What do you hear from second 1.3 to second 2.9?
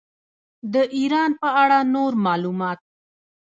په اړه نور معلومات.